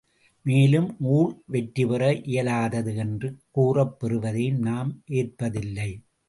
மேலும் 0.45 0.87
ஊழ் 1.09 1.33
வெற்றிபெற 1.45 2.03
இயலாதது 2.25 2.95
என்று 2.95 3.29
கூறப்பெறுவதையும் 3.57 4.59
நாம் 4.61 4.91
ஏற்பதில்லை! 5.13 5.89